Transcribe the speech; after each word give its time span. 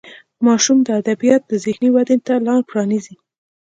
ماشوم 0.45 0.77
ادبیات 0.99 1.41
د 1.47 1.51
ذهني 1.65 1.89
ودې 1.95 2.17
ته 2.25 2.33
لار 2.45 2.61
پرانیزي. 2.69 3.15